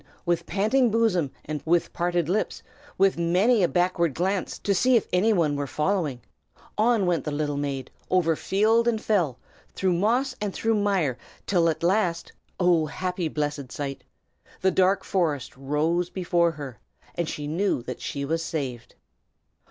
with 0.25 0.47
panting 0.47 0.89
bosom, 0.89 1.29
with 1.63 1.93
parted 1.93 2.27
lips, 2.27 2.63
with 2.97 3.19
many 3.19 3.61
a 3.61 3.67
backward 3.67 4.15
glance 4.15 4.57
to 4.57 4.73
see 4.73 4.95
if 4.95 5.07
any 5.13 5.31
one 5.31 5.55
were 5.55 5.67
following; 5.67 6.19
on 6.75 7.05
went 7.05 7.23
the 7.23 7.29
little 7.29 7.55
maid, 7.55 7.91
over 8.09 8.35
field 8.35 8.87
and 8.87 8.99
fell, 8.99 9.37
through 9.75 9.93
moss 9.93 10.35
and 10.41 10.55
through 10.55 10.73
mire, 10.73 11.19
till 11.45 11.69
at 11.69 11.83
last 11.83 12.31
oh, 12.59 12.87
happy, 12.87 13.27
blessed 13.27 13.71
sight! 13.71 14.03
the 14.61 14.71
dark 14.71 15.03
forest 15.03 15.55
rose 15.55 16.09
before 16.09 16.49
her, 16.53 16.79
and 17.13 17.29
she 17.29 17.45
knew 17.45 17.83
that 17.83 18.01
she 18.01 18.25
was 18.25 18.43
saved. 18.43 18.95